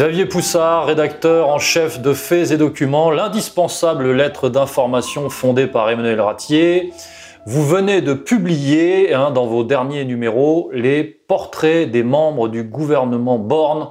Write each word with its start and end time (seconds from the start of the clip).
Xavier 0.00 0.24
Poussard, 0.24 0.86
rédacteur 0.86 1.48
en 1.48 1.58
chef 1.58 2.00
de 2.00 2.14
Faits 2.14 2.52
et 2.52 2.56
Documents, 2.56 3.10
l'indispensable 3.10 4.12
lettre 4.12 4.48
d'information 4.48 5.28
fondée 5.28 5.66
par 5.66 5.90
Emmanuel 5.90 6.22
Ratier. 6.22 6.94
Vous 7.44 7.66
venez 7.66 8.00
de 8.00 8.14
publier 8.14 9.12
hein, 9.12 9.30
dans 9.30 9.44
vos 9.44 9.62
derniers 9.62 10.06
numéros 10.06 10.70
les 10.72 11.04
portraits 11.04 11.90
des 11.90 12.02
membres 12.02 12.48
du 12.48 12.62
gouvernement 12.62 13.38
Borne. 13.38 13.90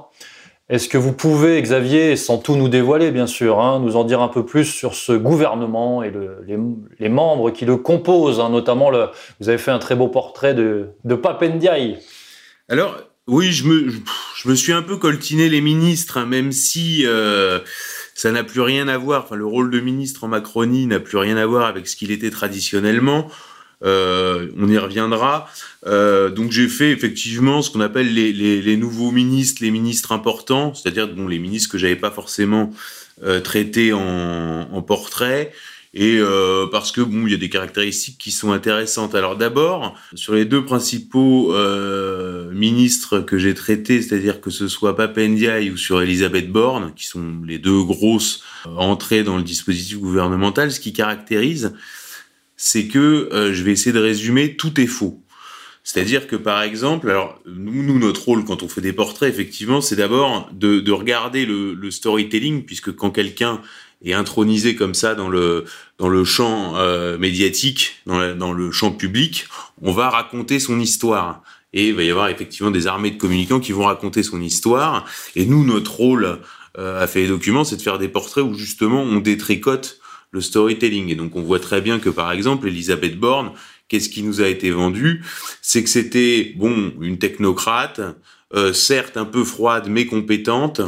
Est-ce 0.68 0.88
que 0.88 0.98
vous 0.98 1.12
pouvez, 1.12 1.62
Xavier, 1.62 2.16
sans 2.16 2.38
tout 2.38 2.56
nous 2.56 2.68
dévoiler 2.68 3.12
bien 3.12 3.28
sûr, 3.28 3.60
hein, 3.60 3.78
nous 3.78 3.94
en 3.94 4.02
dire 4.02 4.20
un 4.20 4.26
peu 4.26 4.44
plus 4.44 4.64
sur 4.64 4.96
ce 4.96 5.12
gouvernement 5.12 6.02
et 6.02 6.12
les, 6.98 7.08
membres 7.08 7.50
qui 7.50 7.66
le 7.66 7.76
composent, 7.76 8.40
hein, 8.40 8.50
notamment 8.50 8.90
le, 8.90 9.10
vous 9.38 9.48
avez 9.48 9.58
fait 9.58 9.70
un 9.70 9.78
très 9.78 9.94
beau 9.94 10.08
portrait 10.08 10.54
de, 10.54 10.88
de. 11.04 11.20
Alors, 12.68 12.96
oui, 13.30 13.52
je 13.52 13.64
me, 13.64 13.92
je 14.34 14.48
me 14.48 14.54
suis 14.56 14.72
un 14.72 14.82
peu 14.82 14.96
coltiné 14.96 15.48
les 15.48 15.60
ministres, 15.60 16.18
hein, 16.18 16.26
même 16.26 16.50
si 16.50 17.06
euh, 17.06 17.60
ça 18.14 18.32
n'a 18.32 18.42
plus 18.42 18.60
rien 18.60 18.88
à 18.88 18.98
voir. 18.98 19.22
Enfin, 19.24 19.36
le 19.36 19.46
rôle 19.46 19.70
de 19.70 19.78
ministre 19.78 20.24
en 20.24 20.28
Macronie 20.28 20.86
n'a 20.86 20.98
plus 20.98 21.16
rien 21.16 21.36
à 21.36 21.46
voir 21.46 21.66
avec 21.66 21.86
ce 21.86 21.94
qu'il 21.94 22.10
était 22.10 22.30
traditionnellement. 22.30 23.30
Euh, 23.84 24.48
on 24.58 24.68
y 24.68 24.76
reviendra. 24.76 25.48
Euh, 25.86 26.28
donc 26.28 26.50
j'ai 26.50 26.66
fait 26.66 26.90
effectivement 26.90 27.62
ce 27.62 27.70
qu'on 27.70 27.80
appelle 27.80 28.12
les, 28.12 28.32
les, 28.32 28.76
nouveaux 28.76 29.12
ministres, 29.12 29.62
les 29.62 29.70
ministres 29.70 30.10
importants, 30.10 30.74
c'est-à-dire 30.74 31.06
les 31.06 31.38
ministres 31.38 31.70
que 31.70 31.78
j'avais 31.78 31.96
pas 31.96 32.10
forcément 32.10 32.72
traités 33.44 33.92
en 33.92 34.82
portrait 34.82 35.52
et 35.92 36.18
euh, 36.18 36.68
parce 36.70 36.92
que 36.92 37.00
bon, 37.00 37.26
il 37.26 37.32
y 37.32 37.34
a 37.34 37.38
des 37.38 37.48
caractéristiques 37.48 38.16
qui 38.16 38.30
sont 38.30 38.52
intéressantes. 38.52 39.16
Alors 39.16 39.36
d'abord, 39.36 39.98
sur 40.14 40.34
les 40.34 40.44
deux 40.44 40.64
principaux 40.64 41.52
euh, 41.52 42.50
ministres 42.52 43.18
que 43.20 43.38
j'ai 43.38 43.54
traités, 43.54 44.00
c'est-à-dire 44.00 44.40
que 44.40 44.50
ce 44.50 44.68
soit 44.68 44.94
Papendiaï 44.94 45.70
ou 45.70 45.76
sur 45.76 46.00
Elisabeth 46.00 46.50
Borne, 46.50 46.92
qui 46.94 47.06
sont 47.06 47.42
les 47.44 47.58
deux 47.58 47.82
grosses 47.82 48.44
euh, 48.66 48.70
entrées 48.76 49.24
dans 49.24 49.36
le 49.36 49.42
dispositif 49.42 49.98
gouvernemental, 49.98 50.70
ce 50.70 50.78
qui 50.78 50.92
caractérise, 50.92 51.74
c'est 52.56 52.86
que 52.86 53.50
je 53.52 53.62
vais 53.62 53.72
essayer 53.72 53.92
de 53.92 53.98
résumer, 53.98 54.54
tout 54.54 54.78
est 54.82 54.86
faux. 54.86 55.22
C'est-à-dire 55.82 56.26
que 56.26 56.36
par 56.36 56.62
exemple, 56.62 57.08
alors 57.08 57.40
nous, 57.46 57.98
notre 57.98 58.22
rôle 58.26 58.44
quand 58.44 58.62
on 58.62 58.68
fait 58.68 58.82
des 58.82 58.92
portraits, 58.92 59.32
effectivement, 59.32 59.80
c'est 59.80 59.96
d'abord 59.96 60.50
de, 60.52 60.78
de, 60.80 60.92
regarder 60.92 61.46
le 61.46 61.90
storytelling, 61.90 62.64
puisque 62.66 62.94
quand 62.94 63.10
quelqu'un 63.10 63.62
et 64.02 64.14
intronisé 64.14 64.74
comme 64.74 64.94
ça 64.94 65.14
dans 65.14 65.28
le 65.28 65.64
dans 65.98 66.08
le 66.08 66.24
champ 66.24 66.76
euh, 66.76 67.18
médiatique, 67.18 67.96
dans, 68.06 68.34
dans, 68.34 68.52
le 68.52 68.70
champ 68.70 68.90
public, 68.90 69.46
on 69.82 69.92
va 69.92 70.08
raconter 70.08 70.58
son 70.58 70.80
histoire. 70.80 71.42
Et 71.72 71.88
il 71.88 71.94
va 71.94 72.02
y 72.02 72.10
avoir 72.10 72.28
effectivement 72.28 72.70
des 72.70 72.86
armées 72.86 73.10
de 73.10 73.18
communicants 73.18 73.60
qui 73.60 73.72
vont 73.72 73.84
raconter 73.84 74.22
son 74.22 74.40
histoire. 74.40 75.06
Et 75.36 75.46
nous, 75.46 75.64
notre 75.64 75.94
rôle 75.94 76.40
euh, 76.78 77.02
à 77.02 77.06
faire 77.06 77.22
des 77.22 77.28
documents, 77.28 77.64
c'est 77.64 77.76
de 77.76 77.82
faire 77.82 77.98
des 77.98 78.08
portraits 78.08 78.44
où 78.44 78.54
justement 78.54 79.02
on 79.02 79.18
détricote 79.18 80.00
le 80.30 80.40
storytelling. 80.40 81.08
Et 81.10 81.14
donc 81.14 81.36
on 81.36 81.42
voit 81.42 81.60
très 81.60 81.80
bien 81.80 81.98
que 81.98 82.08
par 82.08 82.32
exemple, 82.32 82.68
Elisabeth 82.68 83.18
Borne, 83.18 83.52
qu'est-ce 83.88 84.08
qui 84.08 84.22
nous 84.22 84.40
a 84.40 84.48
été 84.48 84.70
vendu? 84.70 85.22
C'est 85.62 85.82
que 85.82 85.90
c'était 85.90 86.54
bon 86.56 86.92
une 87.00 87.18
technocrate, 87.18 88.00
euh, 88.54 88.72
certes 88.72 89.16
un 89.16 89.24
peu 89.24 89.44
froide 89.44 89.88
mais 89.88 90.06
compétente 90.06 90.80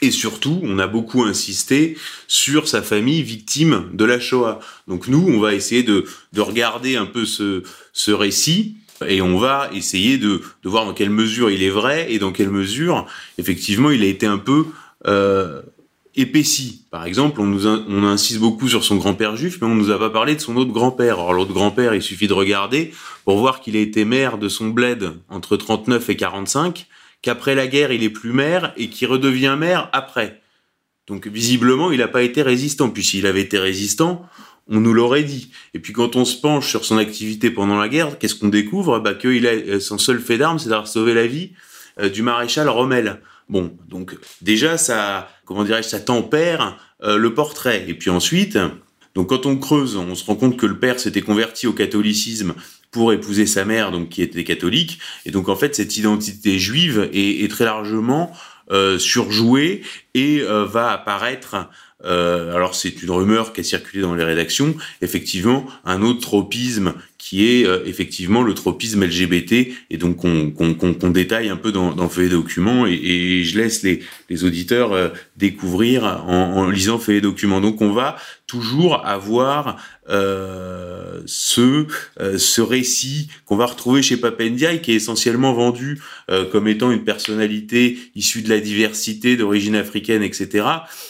et 0.00 0.10
surtout, 0.10 0.60
on 0.62 0.78
a 0.78 0.86
beaucoup 0.86 1.24
insisté 1.24 1.96
sur 2.28 2.68
sa 2.68 2.82
famille 2.82 3.22
victime 3.22 3.90
de 3.92 4.04
la 4.04 4.20
Shoah. 4.20 4.60
Donc 4.86 5.08
nous, 5.08 5.26
on 5.28 5.40
va 5.40 5.54
essayer 5.54 5.82
de, 5.82 6.04
de 6.32 6.40
regarder 6.40 6.96
un 6.96 7.06
peu 7.06 7.24
ce, 7.24 7.62
ce 7.92 8.10
récit 8.10 8.76
et 9.06 9.22
on 9.22 9.38
va 9.38 9.70
essayer 9.72 10.18
de, 10.18 10.42
de 10.62 10.68
voir 10.68 10.84
dans 10.84 10.94
quelle 10.94 11.10
mesure 11.10 11.50
il 11.50 11.62
est 11.62 11.70
vrai 11.70 12.12
et 12.12 12.18
dans 12.18 12.32
quelle 12.32 12.50
mesure, 12.50 13.06
effectivement, 13.38 13.90
il 13.90 14.02
a 14.02 14.06
été 14.06 14.26
un 14.26 14.38
peu 14.38 14.66
euh, 15.06 15.62
épaissi. 16.14 16.84
Par 16.90 17.04
exemple, 17.04 17.40
on, 17.40 17.46
nous 17.46 17.66
on 17.66 18.04
insiste 18.04 18.40
beaucoup 18.40 18.68
sur 18.68 18.84
son 18.84 18.96
grand-père 18.96 19.36
juif, 19.36 19.58
mais 19.60 19.66
on 19.66 19.74
nous 19.74 19.90
a 19.90 19.98
pas 19.98 20.10
parlé 20.10 20.34
de 20.34 20.40
son 20.40 20.56
autre 20.56 20.72
grand-père. 20.72 21.14
Alors 21.14 21.32
l'autre 21.32 21.52
grand-père, 21.52 21.94
il 21.94 22.02
suffit 22.02 22.28
de 22.28 22.32
regarder 22.32 22.92
pour 23.24 23.38
voir 23.38 23.60
qu'il 23.60 23.76
a 23.76 23.80
été 23.80 24.04
maire 24.04 24.38
de 24.38 24.48
son 24.48 24.68
bled 24.68 25.12
entre 25.28 25.56
39 25.56 26.08
et 26.10 26.16
45 26.16 26.86
qu'après 27.28 27.54
la 27.54 27.66
guerre, 27.66 27.92
il 27.92 28.02
est 28.02 28.08
plus 28.08 28.32
maire 28.32 28.72
et 28.78 28.88
qui 28.88 29.04
redevient 29.04 29.54
maire 29.58 29.90
après. 29.92 30.40
Donc 31.06 31.26
visiblement, 31.26 31.92
il 31.92 31.98
n'a 31.98 32.08
pas 32.08 32.22
été 32.22 32.40
résistant. 32.40 32.88
Puis 32.88 33.04
s'il 33.04 33.26
avait 33.26 33.42
été 33.42 33.58
résistant, 33.58 34.26
on 34.66 34.80
nous 34.80 34.94
l'aurait 34.94 35.24
dit. 35.24 35.50
Et 35.74 35.78
puis 35.78 35.92
quand 35.92 36.16
on 36.16 36.24
se 36.24 36.40
penche 36.40 36.70
sur 36.70 36.86
son 36.86 36.96
activité 36.96 37.50
pendant 37.50 37.76
la 37.76 37.90
guerre, 37.90 38.18
qu'est-ce 38.18 38.34
qu'on 38.34 38.48
découvre? 38.48 38.98
Bah 38.98 39.12
qu'il 39.12 39.46
a 39.46 39.50
euh, 39.50 39.78
son 39.78 39.98
seul 39.98 40.20
fait 40.20 40.38
d'armes, 40.38 40.58
c'est 40.58 40.70
d'avoir 40.70 40.88
sauvé 40.88 41.12
la 41.12 41.26
vie 41.26 41.52
euh, 42.00 42.08
du 42.08 42.22
maréchal 42.22 42.66
Rommel. 42.66 43.20
Bon, 43.50 43.76
donc 43.88 44.16
déjà 44.40 44.78
ça, 44.78 45.28
comment 45.44 45.64
dirais-je, 45.64 45.88
ça 45.88 46.00
tempère 46.00 46.78
euh, 47.02 47.18
le 47.18 47.34
portrait. 47.34 47.84
Et 47.88 47.94
puis 47.94 48.08
ensuite, 48.08 48.58
donc 49.14 49.28
quand 49.28 49.44
on 49.44 49.58
creuse, 49.58 49.96
on 49.96 50.14
se 50.14 50.24
rend 50.24 50.36
compte 50.36 50.56
que 50.56 50.64
le 50.64 50.78
père 50.78 50.98
s'était 50.98 51.20
converti 51.20 51.66
au 51.66 51.74
catholicisme 51.74 52.54
pour 52.90 53.12
épouser 53.12 53.46
sa 53.46 53.64
mère, 53.64 53.90
donc 53.90 54.08
qui 54.08 54.22
était 54.22 54.44
catholique. 54.44 54.98
Et 55.26 55.30
donc 55.30 55.48
en 55.48 55.56
fait, 55.56 55.74
cette 55.74 55.96
identité 55.96 56.58
juive 56.58 57.08
est, 57.12 57.44
est 57.44 57.48
très 57.48 57.64
largement 57.64 58.32
euh, 58.70 58.98
surjouée 58.98 59.82
et 60.14 60.40
euh, 60.42 60.64
va 60.64 60.90
apparaître. 60.90 61.68
Euh, 62.04 62.54
alors 62.54 62.76
c'est 62.76 63.02
une 63.02 63.10
rumeur 63.10 63.52
qui 63.52 63.60
a 63.60 63.64
circulé 63.64 64.02
dans 64.02 64.14
les 64.14 64.24
rédactions. 64.24 64.76
Effectivement, 65.02 65.66
un 65.84 66.02
autre 66.02 66.20
tropisme 66.20 66.94
qui 67.18 67.48
est 67.48 67.66
euh, 67.66 67.82
effectivement 67.86 68.42
le 68.42 68.54
tropisme 68.54 69.04
LGBT 69.04 69.52
et 69.90 69.96
donc 69.96 70.18
qu'on 70.18 71.10
détaille 71.10 71.48
un 71.48 71.56
peu 71.56 71.72
dans, 71.72 71.92
dans 71.92 72.08
Fait 72.08 72.26
et 72.26 72.28
Documents 72.28 72.86
et, 72.86 72.92
et, 72.92 73.44
je 73.44 73.58
laisse 73.58 73.82
les, 73.82 74.00
les 74.30 74.44
auditeurs 74.44 74.92
euh, 74.92 75.08
découvrir 75.36 76.04
en, 76.04 76.56
en, 76.56 76.70
lisant 76.70 76.98
Fait 76.98 77.16
et 77.16 77.20
Documents. 77.20 77.60
Donc 77.60 77.82
on 77.82 77.92
va 77.92 78.16
toujours 78.46 79.04
avoir 79.04 79.76
euh, 80.08 81.20
ce 81.26 81.86
euh, 82.20 82.38
ce 82.38 82.60
récit 82.60 83.28
qu'on 83.44 83.56
va 83.56 83.66
retrouver 83.66 84.02
chez 84.02 84.16
Papendiaï 84.16 84.80
qui 84.80 84.92
est 84.92 84.96
essentiellement 84.96 85.52
vendu 85.52 86.00
euh, 86.30 86.44
comme 86.44 86.66
étant 86.68 86.90
une 86.90 87.04
personnalité 87.04 87.98
issue 88.14 88.42
de 88.42 88.48
la 88.48 88.60
diversité 88.60 89.36
d'origine 89.36 89.76
africaine 89.76 90.22
etc 90.22 90.66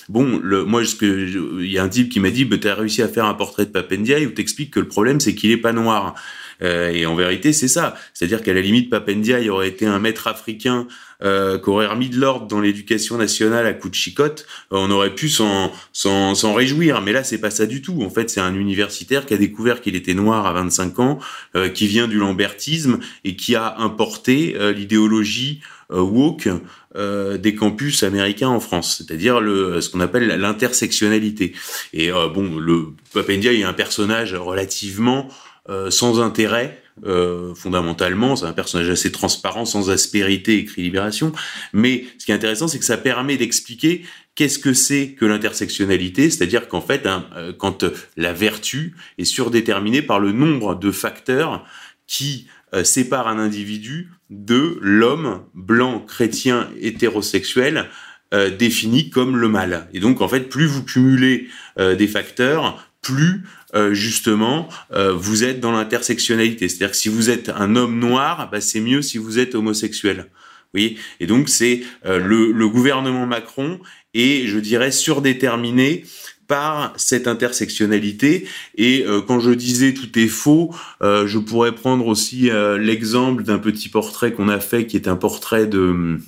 bon 0.08 0.41
le 0.42 0.64
moi 0.64 0.84
ce 0.84 0.97
que 0.97 1.60
il 1.60 1.70
y 1.70 1.78
a 1.78 1.84
un 1.84 1.88
type 1.88 2.08
qui 2.08 2.19
m'a 2.19 2.31
dit 2.31 2.44
bah, 2.44 2.56
tu 2.58 2.69
as 2.69 2.75
réussi 2.75 3.03
à 3.03 3.08
faire 3.08 3.26
un 3.26 3.34
portrait 3.34 3.66
de 3.66 3.70
Papendiaï 3.70 4.26
où 4.26 4.31
t'expliques 4.31 4.72
que 4.72 4.81
le 4.81 4.88
problème 4.88 5.20
c'est 5.20 5.34
qu'il 5.34 5.50
est 5.50 5.58
pas 5.58 5.72
noir 5.72 6.14
euh, 6.62 6.91
et 6.91 7.06
en 7.06 7.14
vérité, 7.14 7.52
c'est 7.52 7.69
ça. 7.69 7.96
C'est-à-dire 8.14 8.42
qu'à 8.42 8.52
la 8.52 8.60
limite, 8.60 8.91
Papendia, 8.91 9.41
il 9.41 9.50
aurait 9.50 9.69
été 9.69 9.86
un 9.86 9.98
maître 9.98 10.26
africain 10.26 10.86
euh, 11.22 11.58
qui 11.58 11.69
aurait 11.70 11.86
remis 11.86 12.08
de 12.08 12.16
l'ordre 12.16 12.46
dans 12.46 12.60
l'éducation 12.60 13.16
nationale 13.16 13.66
à 13.66 13.72
coup 13.72 13.88
de 13.88 13.94
chicotte. 13.94 14.46
Euh, 14.72 14.76
on 14.76 14.91
aurait 14.91 15.14
pu 15.14 15.28
s'en, 15.28 15.72
s'en, 15.92 16.54
réjouir. 16.54 17.00
Mais 17.00 17.12
là, 17.12 17.24
c'est 17.24 17.38
pas 17.38 17.50
ça 17.50 17.66
du 17.66 17.82
tout. 17.82 18.02
En 18.02 18.10
fait, 18.10 18.30
c'est 18.30 18.41
un 18.41 18.54
universitaire 18.54 19.26
qui 19.26 19.34
a 19.34 19.36
découvert 19.36 19.80
qu'il 19.80 19.96
était 19.96 20.14
noir 20.14 20.46
à 20.46 20.52
25 20.52 20.98
ans, 20.98 21.19
euh, 21.56 21.69
qui 21.69 21.86
vient 21.86 22.08
du 22.08 22.19
lambertisme 22.19 22.98
et 23.25 23.36
qui 23.36 23.54
a 23.56 23.78
importé 23.78 24.56
euh, 24.56 24.72
l'idéologie 24.72 25.60
woke 25.90 26.48
euh, 26.96 27.38
des 27.38 27.54
campus 27.54 28.02
américains 28.02 28.48
en 28.48 28.60
France, 28.60 28.96
c'est-à-dire 28.98 29.40
le 29.40 29.80
ce 29.80 29.88
qu'on 29.88 30.00
appelle 30.00 30.26
l'intersectionnalité. 30.26 31.52
Et 31.92 32.10
euh, 32.10 32.28
bon, 32.28 32.58
le 32.58 32.88
Papendia 33.12 33.52
est 33.52 33.62
un 33.62 33.72
personnage 33.72 34.34
relativement 34.34 35.28
euh, 35.68 35.90
sans 35.90 36.20
intérêt, 36.20 36.82
euh, 37.06 37.54
fondamentalement, 37.54 38.37
c'est 38.37 38.46
un 38.46 38.52
personnage 38.52 38.90
assez 38.90 39.12
transparent, 39.12 39.64
sans 39.64 39.90
aspérité, 39.90 40.58
écrit 40.58 40.82
Libération. 40.82 41.32
Mais 41.72 42.04
ce 42.19 42.26
qui 42.26 42.32
est 42.32 42.34
intéressant, 42.34 42.69
c'est 42.69 42.78
que 42.78 42.84
ça 42.84 42.96
permet 42.96 43.37
d'expliquer 43.37 44.04
qu'est-ce 44.34 44.58
que 44.58 44.72
c'est 44.72 45.12
que 45.12 45.25
l'intersectionnalité, 45.25 46.31
c'est-à-dire 46.31 46.69
qu'en 46.69 46.81
fait, 46.81 47.06
hein, 47.06 47.26
euh, 47.37 47.52
quand 47.56 47.84
la 48.16 48.32
vertu 48.32 48.96
est 49.19 49.25
surdéterminée 49.25 50.02
par 50.02 50.20
le 50.20 50.32
nombre 50.32 50.75
de 50.75 50.90
facteurs 50.90 51.64
qui 52.06 52.46
euh, 52.75 52.84
séparent 52.84 53.28
un 53.28 53.38
individu 53.38 54.10
de 54.28 54.78
l'homme 54.82 55.43
blanc, 55.54 56.00
chrétien, 56.00 56.69
hétérosexuel, 56.81 57.87
euh, 58.34 58.54
défini 58.54 59.08
comme 59.08 59.38
le 59.38 59.48
mal. 59.48 59.88
Et 59.94 60.00
donc, 60.00 60.20
en 60.20 60.28
fait, 60.28 60.50
plus 60.50 60.66
vous 60.66 60.84
cumulez 60.84 61.48
euh, 61.78 61.94
des 61.94 62.06
facteurs, 62.06 62.87
plus 63.00 63.44
euh, 63.75 63.93
justement 63.94 64.69
euh, 64.93 65.12
vous 65.12 65.44
êtes 65.44 65.61
dans 65.61 65.73
l'intersectionnalité. 65.73 66.69
C'est-à-dire 66.69 66.93
que 66.93 66.97
si 66.97 67.09
vous 67.09 67.31
êtes 67.31 67.50
un 67.50 67.76
homme 67.76 67.99
noir, 67.99 68.49
bah, 68.50 68.61
c'est 68.61 68.81
mieux 68.81 69.03
si 69.03 69.19
vous 69.19 69.38
êtes 69.38 69.55
homosexuel. 69.55 70.29
Oui, 70.75 70.99
et 71.20 71.26
donc 71.26 71.49
c'est 71.49 71.82
euh, 72.05 72.19
le, 72.19 72.53
le, 72.53 72.69
gouvernement 72.69 73.26
Macron 73.26 73.81
est, 74.12 74.47
je 74.47 74.59
dirais, 74.59 74.91
surdéterminé 74.91 76.05
par 76.47 76.93
cette 76.97 77.26
intersectionnalité. 77.26 78.47
Et 78.76 79.05
euh, 79.06 79.23
quand 79.23 79.41
je 79.41 79.50
disais 79.50 79.94
tout 79.94 80.19
est 80.19 80.29
faux, 80.29 80.75
euh, 81.03 81.26
je 81.26 81.38
pourrais 81.38 81.75
prendre 81.75 82.06
aussi 82.06 82.50
l'exemple 82.79 83.44
d'un 83.44 83.59
petit 83.59 83.88
portrait 83.88 84.32
qu'on 84.32 84.49
a 84.49 84.61
fait, 84.61 84.87
qui 84.87 84.97
est 84.97 85.09
un 85.09 85.17
portrait 85.17 85.67
de, 85.67 86.19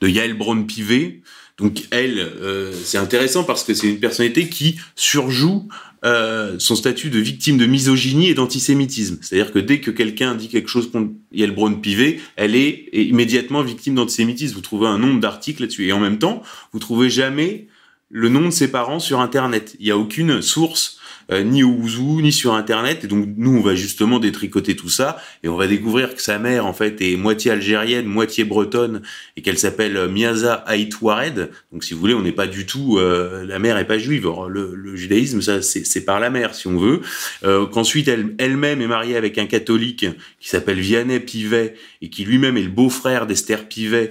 de 0.00 0.08
Yael 0.08 0.34
Braun-Pivet. 0.34 1.20
Donc 1.58 1.82
elle, 1.90 2.32
c'est 2.84 2.96
intéressant 2.96 3.44
parce 3.44 3.64
que 3.64 3.74
c'est 3.74 3.88
une 3.88 4.00
personnalité 4.00 4.48
qui 4.48 4.80
surjoue 4.96 5.68
euh, 6.04 6.56
son 6.58 6.76
statut 6.76 7.10
de 7.10 7.18
victime 7.18 7.58
de 7.58 7.66
misogynie 7.66 8.28
et 8.28 8.34
d'antisémitisme. 8.34 9.18
C'est-à-dire 9.20 9.52
que 9.52 9.58
dès 9.58 9.80
que 9.80 9.90
quelqu'un 9.90 10.34
dit 10.34 10.48
quelque 10.48 10.68
chose 10.68 10.90
contre 10.90 11.10
Yael 11.32 11.50
Braun-Pivet, 11.50 12.20
elle 12.36 12.54
est 12.54 12.88
immédiatement 12.92 13.62
victime 13.62 13.96
d'antisémitisme. 13.96 14.54
Vous 14.54 14.62
trouvez 14.62 14.86
un 14.86 14.98
nombre 14.98 15.20
d'articles 15.20 15.62
là-dessus. 15.62 15.86
Et 15.86 15.92
en 15.92 16.00
même 16.00 16.18
temps, 16.18 16.42
vous 16.72 16.78
trouvez 16.78 17.10
jamais 17.10 17.66
le 18.08 18.28
nom 18.28 18.46
de 18.46 18.50
ses 18.50 18.68
parents 18.68 18.98
sur 18.98 19.20
Internet. 19.20 19.76
Il 19.78 19.84
n'y 19.84 19.90
a 19.90 19.98
aucune 19.98 20.40
source 20.40 20.99
euh, 21.32 21.42
ni 21.42 21.62
au 21.62 21.70
Ouzou, 21.70 22.20
ni 22.20 22.32
sur 22.32 22.54
Internet. 22.54 23.04
Et 23.04 23.06
donc 23.06 23.28
nous, 23.36 23.56
on 23.58 23.60
va 23.60 23.74
justement 23.74 24.18
détricoter 24.18 24.76
tout 24.76 24.88
ça 24.88 25.22
et 25.42 25.48
on 25.48 25.56
va 25.56 25.66
découvrir 25.66 26.14
que 26.14 26.22
sa 26.22 26.38
mère, 26.38 26.66
en 26.66 26.72
fait, 26.72 27.00
est 27.00 27.16
moitié 27.16 27.50
algérienne, 27.50 28.06
moitié 28.06 28.44
bretonne 28.44 29.02
et 29.36 29.42
qu'elle 29.42 29.58
s'appelle 29.58 29.96
euh, 29.96 30.08
Miaza 30.08 30.54
Aïtouared. 30.66 31.50
Donc 31.72 31.84
si 31.84 31.94
vous 31.94 32.00
voulez, 32.00 32.14
on 32.14 32.22
n'est 32.22 32.32
pas 32.32 32.46
du 32.46 32.66
tout, 32.66 32.98
euh, 32.98 33.44
la 33.46 33.58
mère 33.58 33.78
est 33.78 33.86
pas 33.86 33.98
juive. 33.98 34.28
le, 34.48 34.74
le, 34.74 34.96
judaïsme, 34.96 35.40
ça, 35.40 35.62
c'est 35.62 36.04
par 36.04 36.20
la 36.20 36.30
mère, 36.30 36.54
si 36.54 36.66
on 36.66 36.78
veut. 36.78 37.00
Qu'ensuite, 37.72 38.08
elle, 38.08 38.34
elle-même 38.38 38.82
est 38.82 38.86
mariée 38.86 39.16
avec 39.16 39.38
un 39.38 39.46
catholique 39.46 40.06
qui 40.40 40.48
s'appelle 40.48 40.80
Vianney 40.80 41.20
Pivet 41.20 41.74
et 42.02 42.10
qui 42.10 42.24
lui-même 42.24 42.56
est 42.56 42.62
le 42.62 42.68
beau-frère 42.68 43.26
d'Esther 43.26 43.68
Pivet 43.68 44.10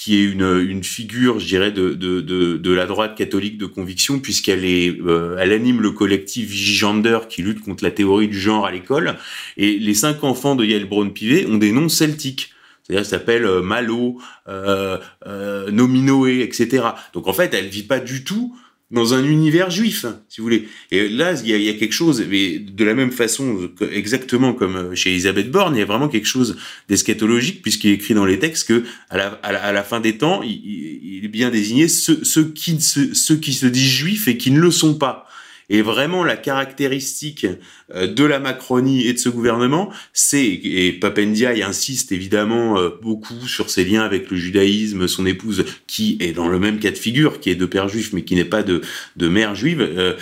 qui 0.00 0.16
est 0.16 0.24
une, 0.24 0.66
une 0.66 0.82
figure, 0.82 1.38
je 1.40 1.46
dirais, 1.46 1.70
de, 1.70 1.90
de, 1.90 2.22
de, 2.22 2.56
de 2.56 2.72
la 2.72 2.86
droite 2.86 3.14
catholique 3.14 3.58
de 3.58 3.66
conviction, 3.66 4.18
puisqu'elle 4.18 4.64
est, 4.64 4.98
euh, 4.98 5.36
elle 5.38 5.52
anime 5.52 5.82
le 5.82 5.90
collectif 5.90 6.48
Vigigender 6.48 7.18
qui 7.28 7.42
lutte 7.42 7.60
contre 7.60 7.84
la 7.84 7.90
théorie 7.90 8.26
du 8.26 8.40
genre 8.40 8.64
à 8.64 8.72
l'école. 8.72 9.18
Et 9.58 9.78
les 9.78 9.92
cinq 9.92 10.24
enfants 10.24 10.56
de 10.56 10.64
Yael 10.64 10.86
Braun-Pivet 10.86 11.46
ont 11.48 11.58
des 11.58 11.70
noms 11.70 11.90
celtiques. 11.90 12.54
C'est-à-dire, 12.82 13.04
s'appelle 13.04 13.44
euh, 13.44 13.60
Malo, 13.60 14.18
euh, 14.48 14.96
euh, 15.26 15.70
Nominoé, 15.70 16.40
etc. 16.40 16.82
Donc 17.12 17.28
en 17.28 17.34
fait, 17.34 17.52
elle 17.52 17.68
vit 17.68 17.82
pas 17.82 18.00
du 18.00 18.24
tout 18.24 18.56
dans 18.90 19.14
un 19.14 19.24
univers 19.24 19.70
juif, 19.70 20.04
si 20.28 20.40
vous 20.40 20.44
voulez. 20.44 20.68
Et 20.90 21.08
là, 21.08 21.34
il 21.44 21.48
y 21.48 21.68
a, 21.68 21.74
quelque 21.74 21.92
chose, 21.92 22.24
mais 22.28 22.58
de 22.58 22.84
la 22.84 22.94
même 22.94 23.12
façon, 23.12 23.70
exactement 23.92 24.52
comme 24.52 24.76
euh, 24.76 24.94
chez 24.96 25.10
Elisabeth 25.10 25.50
Borne, 25.50 25.76
il 25.76 25.78
y 25.78 25.82
a 25.82 25.86
vraiment 25.86 26.08
quelque 26.08 26.26
chose 26.26 26.56
d'eschatologique, 26.88 27.62
puisqu'il 27.62 27.90
est 27.90 27.94
écrit 27.94 28.14
dans 28.14 28.26
les 28.26 28.38
textes 28.38 28.66
que 28.66 28.84
à 29.08 29.16
la, 29.16 29.28
à 29.42 29.72
la, 29.72 29.82
fin 29.84 30.00
des 30.00 30.18
temps, 30.18 30.42
il, 30.42 31.24
est 31.24 31.28
bien 31.28 31.50
désigné 31.50 31.86
qui, 31.86 32.80
ceux 32.80 33.36
qui 33.36 33.52
se 33.52 33.66
disent 33.66 33.90
juifs 33.90 34.26
et 34.26 34.36
qui 34.36 34.50
ne 34.50 34.60
le 34.60 34.70
sont 34.70 34.94
pas. 34.94 35.29
Et 35.70 35.82
vraiment, 35.82 36.24
la 36.24 36.36
caractéristique 36.36 37.46
euh, 37.94 38.08
de 38.08 38.24
la 38.24 38.40
Macronie 38.40 39.06
et 39.06 39.12
de 39.12 39.18
ce 39.18 39.28
gouvernement, 39.28 39.90
c'est, 40.12 40.44
et 40.44 40.92
Papendia 40.92 41.52
insiste 41.64 42.10
évidemment 42.10 42.76
euh, 42.76 42.90
beaucoup 43.00 43.46
sur 43.46 43.70
ses 43.70 43.84
liens 43.84 44.02
avec 44.02 44.30
le 44.30 44.36
judaïsme, 44.36 45.06
son 45.06 45.26
épouse 45.26 45.64
qui 45.86 46.18
est 46.20 46.32
dans 46.32 46.48
le 46.48 46.58
même 46.58 46.80
cas 46.80 46.90
de 46.90 46.98
figure, 46.98 47.38
qui 47.38 47.50
est 47.50 47.54
de 47.54 47.66
père 47.66 47.88
juif 47.88 48.12
mais 48.12 48.24
qui 48.24 48.34
n'est 48.34 48.44
pas 48.44 48.64
de, 48.64 48.80
de 49.16 49.28
mère 49.28 49.54
juive, 49.54 49.80
euh, 49.80 50.16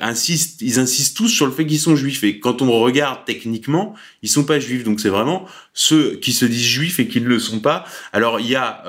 insiste, 0.00 0.62
ils 0.62 0.78
insistent 0.78 1.16
tous 1.16 1.28
sur 1.28 1.44
le 1.44 1.52
fait 1.52 1.66
qu'ils 1.66 1.78
sont 1.78 1.94
juifs. 1.94 2.24
Et 2.24 2.40
quand 2.40 2.62
on 2.62 2.72
regarde 2.80 3.20
techniquement, 3.26 3.94
ils 4.22 4.30
sont 4.30 4.44
pas 4.44 4.58
juifs. 4.58 4.84
Donc 4.84 5.00
c'est 5.00 5.10
vraiment 5.10 5.44
ceux 5.74 6.16
qui 6.16 6.32
se 6.32 6.46
disent 6.46 6.64
juifs 6.64 7.00
et 7.00 7.06
qui 7.06 7.20
ne 7.20 7.26
le 7.26 7.38
sont 7.38 7.60
pas. 7.60 7.84
Alors 8.14 8.40
il 8.40 8.48
y 8.48 8.56
a 8.56 8.82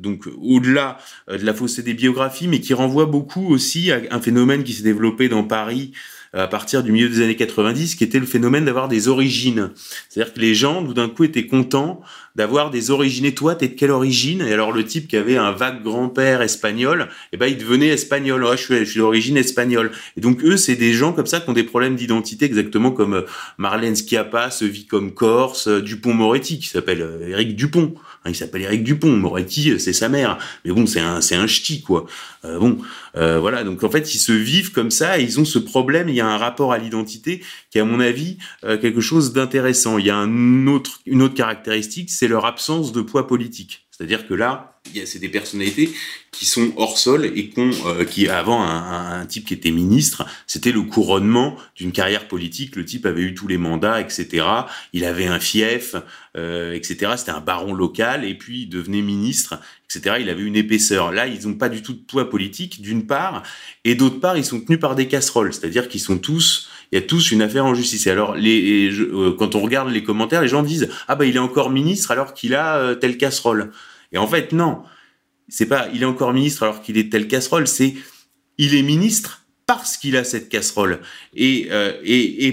donc 0.00 0.24
au-delà 0.40 0.96
de 1.28 1.44
la 1.44 1.52
fausseté 1.52 1.82
des 1.82 1.94
biographies, 1.94 2.48
mais 2.48 2.60
qui 2.60 2.72
renvoie 2.72 3.04
beaucoup 3.04 3.52
aussi 3.52 3.90
à 3.90 4.00
un 4.10 4.20
phénomène 4.20 4.64
qui 4.64 4.72
s'est 4.72 4.82
développé 4.82 5.28
Paris 5.42 5.92
à 6.34 6.48
partir 6.48 6.82
du 6.82 6.92
milieu 6.92 7.08
des 7.08 7.22
années 7.22 7.36
90, 7.36 7.94
qui 7.94 8.04
était 8.04 8.18
le 8.18 8.26
phénomène 8.26 8.64
d'avoir 8.64 8.88
des 8.88 9.08
origines. 9.08 9.70
C'est-à-dire 10.08 10.34
que 10.34 10.40
les 10.40 10.54
gens, 10.54 10.84
tout 10.84 10.94
d'un 10.94 11.08
coup, 11.08 11.24
étaient 11.24 11.46
contents 11.46 12.02
d'avoir 12.34 12.70
des 12.70 12.90
origines. 12.90 13.24
Et 13.24 13.34
toi, 13.34 13.54
t'es 13.54 13.68
de 13.68 13.74
quelle 13.74 13.90
origine? 13.90 14.42
Et 14.42 14.52
alors, 14.52 14.72
le 14.72 14.84
type 14.84 15.08
qui 15.08 15.16
avait 15.16 15.36
un 15.36 15.52
vague 15.52 15.82
grand-père 15.82 16.42
espagnol, 16.42 17.08
eh 17.32 17.36
ben, 17.36 17.46
il 17.46 17.56
devenait 17.56 17.88
espagnol. 17.88 18.44
Ouais, 18.44 18.56
je 18.56 18.84
suis, 18.84 18.98
d'origine 18.98 19.36
espagnole. 19.36 19.92
Et 20.16 20.20
donc, 20.20 20.42
eux, 20.42 20.56
c'est 20.56 20.74
des 20.74 20.92
gens 20.92 21.12
comme 21.12 21.26
ça 21.26 21.40
qui 21.40 21.48
ont 21.48 21.54
des 21.54 21.64
problèmes 21.64 21.96
d'identité, 21.96 22.44
exactement 22.44 22.90
comme 22.90 23.14
euh, 23.14 23.22
Marlène 23.58 23.94
Schiappa 23.94 24.50
se 24.50 24.64
vit 24.64 24.86
comme 24.86 25.14
Corse, 25.14 25.68
euh, 25.68 25.80
Dupont-Moretti, 25.80 26.58
qui 26.58 26.68
s'appelle 26.68 27.02
euh, 27.02 27.28
Éric 27.28 27.54
Dupont. 27.54 27.94
Hein, 28.24 28.30
il 28.30 28.34
s'appelle 28.34 28.62
Éric 28.62 28.82
Dupont. 28.82 29.16
Moretti, 29.16 29.78
c'est 29.78 29.92
sa 29.92 30.08
mère. 30.08 30.38
Mais 30.64 30.72
bon, 30.72 30.86
c'est 30.86 31.00
un, 31.00 31.20
c'est 31.20 31.36
un 31.36 31.46
ch'ti, 31.46 31.82
quoi. 31.82 32.06
bon, 32.42 32.78
voilà. 33.14 33.62
Donc, 33.64 33.84
en 33.84 33.90
fait, 33.90 34.14
ils 34.14 34.18
se 34.18 34.32
vivent 34.32 34.72
comme 34.72 34.90
ça 34.90 35.18
et 35.18 35.22
ils 35.22 35.38
ont 35.38 35.44
ce 35.44 35.58
problème. 35.58 36.08
Un 36.26 36.38
rapport 36.38 36.72
à 36.72 36.78
l'identité 36.78 37.42
qui 37.70 37.78
est, 37.78 37.80
à 37.80 37.84
mon 37.84 38.00
avis, 38.00 38.38
quelque 38.62 39.00
chose 39.00 39.32
d'intéressant. 39.32 39.98
Il 39.98 40.06
y 40.06 40.10
a 40.10 40.16
un 40.16 40.66
autre, 40.66 41.00
une 41.06 41.22
autre 41.22 41.34
caractéristique, 41.34 42.10
c'est 42.10 42.28
leur 42.28 42.46
absence 42.46 42.92
de 42.92 43.00
poids 43.02 43.26
politique. 43.26 43.86
C'est-à-dire 43.90 44.26
que 44.26 44.34
là, 44.34 44.73
c'est 45.06 45.18
des 45.18 45.28
personnalités 45.28 45.90
qui 46.30 46.46
sont 46.46 46.72
hors 46.76 46.98
sol 46.98 47.24
et 47.24 47.50
euh, 47.58 48.04
qui 48.04 48.28
avant 48.28 48.62
un, 48.62 49.24
type 49.26 49.46
qui 49.46 49.54
était 49.54 49.70
ministre, 49.70 50.26
c'était 50.46 50.72
le 50.72 50.82
couronnement 50.82 51.56
d'une 51.76 51.92
carrière 51.92 52.28
politique. 52.28 52.76
Le 52.76 52.84
type 52.84 53.06
avait 53.06 53.22
eu 53.22 53.34
tous 53.34 53.48
les 53.48 53.58
mandats, 53.58 54.00
etc. 54.00 54.44
Il 54.92 55.04
avait 55.04 55.26
un 55.26 55.40
fief, 55.40 55.96
euh, 56.36 56.74
etc. 56.74 57.12
C'était 57.16 57.30
un 57.30 57.40
baron 57.40 57.72
local 57.72 58.24
et 58.24 58.34
puis 58.34 58.62
il 58.62 58.68
devenait 58.68 59.02
ministre, 59.02 59.58
etc. 59.88 60.16
Il 60.20 60.28
avait 60.28 60.42
une 60.42 60.56
épaisseur. 60.56 61.12
Là, 61.12 61.26
ils 61.26 61.46
n'ont 61.46 61.54
pas 61.54 61.68
du 61.68 61.82
tout 61.82 61.94
de 61.94 62.02
poids 62.02 62.28
politique, 62.28 62.82
d'une 62.82 63.06
part, 63.06 63.42
et 63.84 63.94
d'autre 63.94 64.20
part, 64.20 64.36
ils 64.36 64.44
sont 64.44 64.60
tenus 64.60 64.80
par 64.80 64.94
des 64.94 65.08
casseroles, 65.08 65.52
c'est-à-dire 65.52 65.88
qu'ils 65.88 66.00
sont 66.00 66.18
tous 66.18 66.68
il 66.92 67.00
y 67.00 67.02
a 67.02 67.06
tous 67.06 67.32
une 67.32 67.42
affaire 67.42 67.66
en 67.66 67.74
justice. 67.74 68.06
Et 68.06 68.10
alors, 68.10 68.36
les, 68.36 68.88
euh, 68.92 69.34
quand 69.36 69.56
on 69.56 69.60
regarde 69.60 69.90
les 69.90 70.04
commentaires, 70.04 70.42
les 70.42 70.48
gens 70.48 70.62
disent 70.62 70.88
ah 71.08 71.16
bah 71.16 71.24
il 71.24 71.34
est 71.34 71.40
encore 71.40 71.70
ministre 71.70 72.12
alors 72.12 72.34
qu'il 72.34 72.54
a 72.54 72.76
euh, 72.76 72.94
telle 72.94 73.18
casserole. 73.18 73.72
Et 74.14 74.18
en 74.18 74.26
fait 74.26 74.52
non, 74.52 74.82
c'est 75.48 75.66
pas 75.66 75.88
il 75.92 76.02
est 76.02 76.06
encore 76.06 76.32
ministre 76.32 76.62
alors 76.62 76.80
qu'il 76.80 76.96
est 76.96 77.12
telle 77.12 77.28
casserole, 77.28 77.66
c'est 77.66 77.94
il 78.56 78.74
est 78.74 78.82
ministre 78.82 79.42
parce 79.66 79.96
qu'il 79.96 80.16
a 80.16 80.24
cette 80.24 80.48
casserole 80.48 81.00
et, 81.34 81.68
euh, 81.70 81.92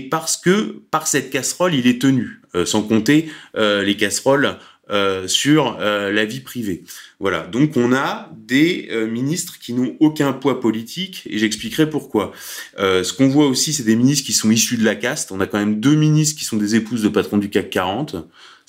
parce 0.09 0.35
que 0.37 0.81
par 0.91 1.07
cette 1.07 1.29
casserole 1.29 1.73
il 1.73 1.87
est 1.87 2.01
tenu, 2.01 2.41
sans 2.65 2.83
compter 2.83 3.29
les 3.55 3.95
casseroles 3.95 4.57
euh, 4.91 5.25
sur 5.25 5.77
euh, 5.79 6.11
la 6.11 6.25
vie 6.25 6.41
privée. 6.41 6.83
Voilà, 7.21 7.47
donc 7.47 7.77
on 7.77 7.93
a 7.93 8.29
des 8.35 8.89
euh, 8.91 9.07
ministres 9.07 9.57
qui 9.57 9.71
n'ont 9.71 9.95
aucun 10.01 10.33
poids 10.33 10.59
politique, 10.59 11.23
et 11.29 11.37
j'expliquerai 11.37 11.89
pourquoi. 11.89 12.33
ce 12.77 13.13
qu'on 13.13 13.29
voit 13.29 13.47
aussi, 13.47 13.71
c'est 13.71 13.83
des 13.83 13.95
ministres 13.95 14.25
qui 14.25 14.33
sont 14.33 14.51
issus 14.51 14.75
de 14.75 14.83
la 14.83 14.95
caste. 14.95 15.31
On 15.31 15.39
a 15.39 15.47
quand 15.47 15.59
même 15.59 15.79
deux 15.79 15.95
ministres 15.95 16.37
qui 16.37 16.43
sont 16.43 16.57
des 16.57 16.75
épouses 16.75 17.03
de 17.03 17.07
patrons 17.07 17.37
du 17.37 17.49
CAC 17.49 17.69
40. 17.69 18.17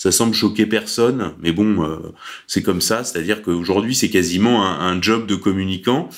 Ça 0.02 0.10
semble 0.10 0.34
choquer 0.34 0.66
personne, 0.66 1.34
mais 1.41 1.53
bon, 1.53 2.03
c'est 2.48 2.62
comme 2.62 2.81
ça. 2.81 3.05
C'est-à-dire 3.05 3.41
qu'aujourd'hui, 3.41 3.94
c'est 3.94 4.10
quasiment 4.10 4.67
un, 4.67 4.81
un 4.81 5.00
job 5.00 5.29
de 5.29 5.36
communicant, 5.36 6.08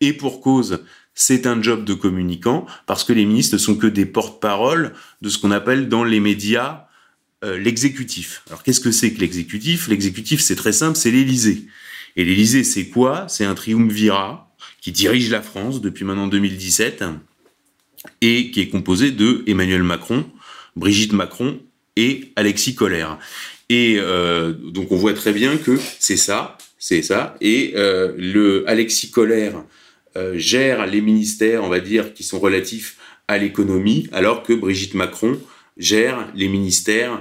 et 0.00 0.14
pour 0.14 0.40
cause 0.40 0.80
c'est 1.14 1.46
un 1.46 1.62
job 1.62 1.84
de 1.84 1.94
communicant 1.94 2.66
parce 2.86 3.04
que 3.04 3.12
les 3.12 3.24
ministres 3.24 3.54
ne 3.54 3.58
sont 3.58 3.76
que 3.76 3.86
des 3.86 4.06
porte-parole 4.06 4.94
de 5.22 5.28
ce 5.28 5.38
qu'on 5.38 5.50
appelle 5.50 5.88
dans 5.88 6.04
les 6.04 6.20
médias 6.20 6.86
euh, 7.44 7.58
l'exécutif. 7.58 8.42
Alors 8.48 8.62
qu'est-ce 8.62 8.80
que 8.80 8.90
c'est 8.90 9.12
que 9.12 9.20
l'exécutif? 9.20 9.88
L'exécutif, 9.88 10.40
c'est 10.40 10.56
très 10.56 10.72
simple, 10.72 10.96
c'est 10.96 11.10
l'Élysée. 11.10 11.66
Et 12.16 12.24
l'Élysée, 12.24 12.64
c'est 12.64 12.88
quoi? 12.88 13.26
C'est 13.28 13.44
un 13.44 13.54
triumvirat 13.54 14.54
qui 14.80 14.92
dirige 14.92 15.30
la 15.30 15.42
France 15.42 15.80
depuis 15.80 16.04
maintenant 16.04 16.26
2017 16.26 17.04
et 18.20 18.50
qui 18.50 18.60
est 18.60 18.68
composé 18.68 19.10
de 19.10 19.44
Emmanuel 19.46 19.82
Macron, 19.82 20.24
Brigitte 20.76 21.12
Macron 21.12 21.60
et 21.96 22.32
Alexis 22.36 22.74
Collère. 22.74 23.18
Et 23.68 23.96
euh, 23.98 24.52
donc 24.52 24.92
on 24.92 24.96
voit 24.96 25.14
très 25.14 25.32
bien 25.32 25.56
que 25.56 25.78
c'est 25.98 26.16
ça, 26.16 26.58
c'est 26.78 27.02
ça. 27.02 27.36
Et 27.40 27.72
euh, 27.76 28.12
le 28.16 28.68
Alexis 28.68 29.10
Collère 29.10 29.64
gère 30.34 30.86
les 30.86 31.00
ministères, 31.00 31.64
on 31.64 31.68
va 31.68 31.80
dire, 31.80 32.14
qui 32.14 32.22
sont 32.22 32.38
relatifs 32.38 32.98
à 33.26 33.36
l'économie, 33.36 34.08
alors 34.12 34.44
que 34.44 34.52
Brigitte 34.52 34.94
Macron 34.94 35.40
gère 35.76 36.28
les 36.36 36.46
ministères 36.46 37.20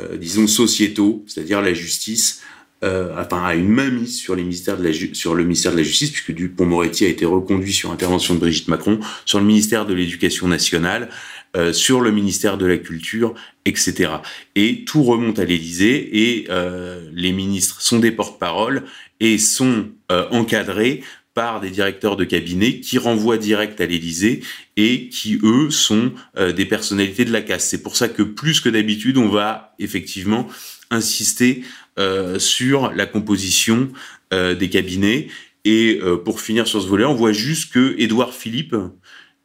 euh, 0.00 0.16
disons, 0.16 0.48
sociétaux, 0.48 1.24
c'est-à-dire 1.28 1.62
la 1.62 1.72
justice, 1.72 2.42
euh, 2.82 3.14
enfin, 3.16 3.44
a 3.44 3.54
une 3.54 3.68
main 3.68 3.90
mise 3.90 4.18
sur, 4.18 4.34
les 4.34 4.42
ministères 4.42 4.76
de 4.76 4.82
la 4.82 4.92
sur 4.92 5.36
le 5.36 5.44
ministère 5.44 5.70
de 5.70 5.76
la 5.76 5.84
Justice, 5.84 6.10
puisque 6.10 6.32
Dupont-Moretti 6.32 7.04
a 7.04 7.08
été 7.08 7.24
reconduit 7.24 7.72
sur 7.72 7.92
intervention 7.92 8.34
de 8.34 8.40
Brigitte 8.40 8.66
Macron, 8.66 8.98
sur 9.24 9.38
le 9.38 9.44
ministère 9.44 9.86
de 9.86 9.94
l'Éducation 9.94 10.48
nationale, 10.48 11.10
euh, 11.56 11.72
sur 11.72 12.00
le 12.00 12.10
ministère 12.10 12.58
de 12.58 12.66
la 12.66 12.78
Culture, 12.78 13.34
etc. 13.64 14.12
Et 14.54 14.84
tout 14.84 15.02
remonte 15.02 15.38
à 15.38 15.44
l'Élysée 15.44 16.30
et 16.32 16.46
euh, 16.50 17.08
les 17.12 17.32
ministres 17.32 17.80
sont 17.80 17.98
des 17.98 18.12
porte-parole 18.12 18.84
et 19.20 19.38
sont 19.38 19.88
euh, 20.10 20.28
encadrés 20.30 21.02
par 21.34 21.60
des 21.60 21.70
directeurs 21.70 22.16
de 22.16 22.24
cabinet 22.24 22.80
qui 22.80 22.96
renvoient 22.96 23.38
direct 23.38 23.80
à 23.80 23.86
l'Élysée 23.86 24.40
et 24.76 25.08
qui, 25.08 25.38
eux, 25.42 25.68
sont 25.70 26.12
euh, 26.38 26.52
des 26.52 26.64
personnalités 26.64 27.24
de 27.24 27.32
la 27.32 27.42
casse. 27.42 27.68
C'est 27.68 27.82
pour 27.82 27.96
ça 27.96 28.08
que 28.08 28.22
plus 28.22 28.60
que 28.60 28.68
d'habitude, 28.68 29.18
on 29.18 29.28
va 29.28 29.74
effectivement 29.80 30.48
insister 30.90 31.64
euh, 31.98 32.38
sur 32.38 32.92
la 32.92 33.06
composition 33.06 33.90
euh, 34.32 34.54
des 34.54 34.70
cabinets. 34.70 35.28
Et 35.66 35.98
pour 36.26 36.42
finir 36.42 36.66
sur 36.68 36.82
ce 36.82 36.86
volet, 36.86 37.06
on 37.06 37.14
voit 37.14 37.32
juste 37.32 37.72
que 37.72 37.94
Édouard 37.96 38.34
Philippe 38.34 38.76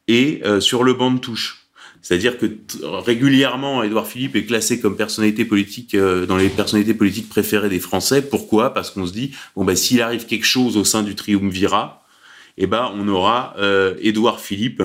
est 0.09 0.59
sur 0.59 0.83
le 0.83 0.93
banc 0.93 1.11
de 1.11 1.19
touche. 1.19 1.58
C'est-à-dire 2.01 2.37
que 2.37 2.45
régulièrement, 2.83 3.83
Édouard 3.83 4.07
Philippe 4.07 4.35
est 4.35 4.45
classé 4.45 4.79
comme 4.79 4.95
personnalité 4.95 5.45
politique 5.45 5.95
euh, 5.95 6.25
dans 6.25 6.37
les 6.37 6.49
personnalités 6.49 6.93
politiques 6.93 7.29
préférées 7.29 7.69
des 7.69 7.79
Français. 7.79 8.21
Pourquoi? 8.21 8.73
Parce 8.73 8.91
qu'on 8.91 9.05
se 9.05 9.11
dit 9.11 9.31
bon 9.55 9.65
ben 9.65 9.75
s'il 9.75 10.01
arrive 10.01 10.25
quelque 10.25 10.45
chose 10.45 10.77
au 10.77 10.85
sein 10.85 11.03
du 11.03 11.15
triumvirat, 11.15 12.03
eh 12.57 12.67
ben 12.67 12.91
on 12.95 13.07
aura 13.07 13.53
euh, 13.59 13.95
Édouard 14.01 14.39
Philippe 14.39 14.81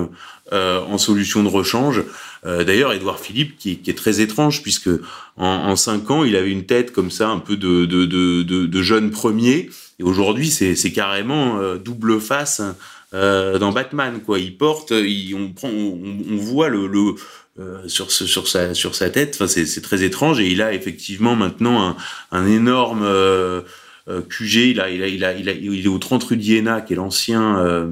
euh, 0.52 0.80
en 0.80 0.98
solution 0.98 1.42
de 1.42 1.48
rechange. 1.48 2.02
D'ailleurs, 2.44 2.92
Édouard 2.92 3.18
Philippe, 3.18 3.56
qui, 3.56 3.80
est 3.86 3.96
très 3.96 4.20
étrange, 4.20 4.60
puisque 4.60 4.90
en, 5.38 5.76
cinq 5.76 6.10
ans, 6.10 6.24
il 6.24 6.36
avait 6.36 6.50
une 6.50 6.66
tête 6.66 6.92
comme 6.92 7.10
ça, 7.10 7.30
un 7.30 7.38
peu 7.38 7.56
de, 7.56 7.86
de, 7.86 8.04
de, 8.04 8.82
jeune 8.82 9.10
premier, 9.10 9.70
et 9.98 10.02
aujourd'hui, 10.02 10.50
c'est 10.50 10.92
carrément 10.92 11.58
double 11.76 12.20
face 12.20 12.60
dans 13.14 13.72
Batman, 13.72 14.20
quoi. 14.20 14.38
Il 14.38 14.56
porte, 14.56 14.92
on 14.92 15.52
prend, 15.52 15.68
on, 15.68 16.36
voit 16.36 16.68
le, 16.68 17.14
sur, 17.86 18.10
sur, 18.10 18.48
sa, 18.48 18.74
sur 18.74 18.94
sa 18.94 19.10
tête. 19.10 19.38
Enfin, 19.40 19.46
c'est 19.46 19.80
très 19.82 20.02
étrange 20.02 20.40
et 20.40 20.48
il 20.48 20.60
a 20.60 20.72
effectivement 20.72 21.36
maintenant 21.36 21.80
un, 21.88 21.96
un 22.32 22.46
énorme 22.46 23.04
euh, 24.08 24.20
QG, 24.20 24.56
il, 24.56 24.80
a, 24.80 24.90
il, 24.90 25.02
a, 25.02 25.08
il, 25.08 25.24
a, 25.24 25.32
il, 25.32 25.48
a, 25.48 25.52
il 25.52 25.84
est 25.84 25.88
au 25.88 25.98
30 25.98 26.22
rue 26.24 26.36
d'Iéna, 26.36 26.82
qui 26.82 26.92
est 26.92 26.96
l'ancien 26.96 27.58
euh, 27.58 27.86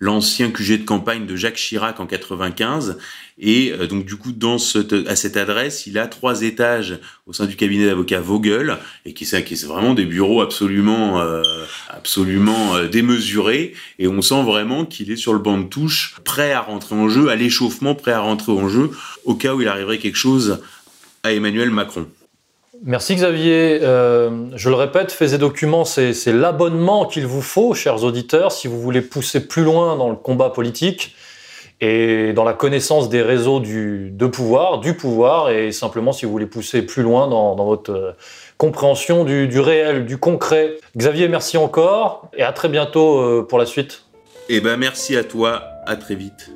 l'ancien 0.00 0.50
QG 0.50 0.80
de 0.80 0.84
campagne 0.84 1.26
de 1.26 1.36
Jacques 1.36 1.56
Chirac 1.56 2.00
en 2.00 2.06
95. 2.06 2.98
Et 3.38 3.72
euh, 3.72 3.86
donc 3.86 4.04
du 4.04 4.16
coup, 4.16 4.32
dans 4.32 4.56
à 4.56 5.16
cette 5.16 5.36
adresse, 5.36 5.86
il 5.86 5.98
a 5.98 6.06
trois 6.06 6.42
étages 6.42 6.98
au 7.26 7.32
sein 7.32 7.46
du 7.46 7.54
cabinet 7.54 7.86
d'avocat 7.86 8.20
Vogel, 8.20 8.78
et 9.04 9.14
qui, 9.14 9.24
qui 9.44 9.56
c'est 9.56 9.66
vraiment 9.66 9.94
des 9.94 10.06
bureaux 10.06 10.40
absolument, 10.40 11.20
euh, 11.20 11.42
absolument 11.88 12.82
démesurés. 12.84 13.74
Et 13.98 14.08
on 14.08 14.22
sent 14.22 14.42
vraiment 14.42 14.84
qu'il 14.84 15.10
est 15.10 15.16
sur 15.16 15.32
le 15.32 15.38
banc 15.38 15.58
de 15.58 15.68
touche, 15.68 16.16
prêt 16.24 16.52
à 16.52 16.60
rentrer 16.60 16.96
en 16.96 17.08
jeu, 17.08 17.28
à 17.28 17.36
l'échauffement, 17.36 17.94
prêt 17.94 18.12
à 18.12 18.20
rentrer 18.20 18.52
en 18.52 18.68
jeu, 18.68 18.90
au 19.24 19.34
cas 19.34 19.54
où 19.54 19.60
il 19.60 19.68
arriverait 19.68 19.98
quelque 19.98 20.16
chose 20.16 20.60
à 21.22 21.32
Emmanuel 21.32 21.70
Macron. 21.70 22.06
Merci 22.82 23.14
Xavier. 23.14 23.80
Euh, 23.82 24.46
je 24.54 24.70
le 24.70 24.74
répète, 24.74 25.12
Faisez 25.12 25.36
Documents, 25.36 25.84
c'est 25.84 26.32
l'abonnement 26.32 27.04
qu'il 27.04 27.26
vous 27.26 27.42
faut, 27.42 27.74
chers 27.74 28.04
auditeurs, 28.04 28.52
si 28.52 28.68
vous 28.68 28.80
voulez 28.80 29.02
pousser 29.02 29.46
plus 29.46 29.64
loin 29.64 29.96
dans 29.96 30.08
le 30.08 30.16
combat 30.16 30.48
politique 30.48 31.14
et 31.82 32.32
dans 32.32 32.44
la 32.44 32.52
connaissance 32.52 33.08
des 33.08 33.22
réseaux 33.22 33.60
de 33.60 34.26
pouvoir, 34.26 34.80
du 34.80 34.94
pouvoir, 34.94 35.50
et 35.50 35.72
simplement 35.72 36.12
si 36.12 36.26
vous 36.26 36.32
voulez 36.32 36.46
pousser 36.46 36.82
plus 36.82 37.02
loin 37.02 37.28
dans, 37.28 37.64
votre 37.64 37.92
euh, 37.92 38.12
compréhension 38.58 39.24
du, 39.24 39.48
du, 39.48 39.60
réel, 39.60 40.06
du 40.06 40.18
concret. 40.18 40.76
Xavier, 40.96 41.28
merci 41.28 41.56
encore 41.56 42.30
et 42.36 42.42
à 42.42 42.52
très 42.52 42.68
bientôt 42.68 43.20
euh, 43.20 43.46
pour 43.46 43.58
la 43.58 43.66
suite. 43.66 44.04
Eh 44.48 44.60
ben 44.60 44.76
merci 44.76 45.16
à 45.16 45.24
toi, 45.24 45.62
à 45.86 45.96
très 45.96 46.14
vite. 46.14 46.50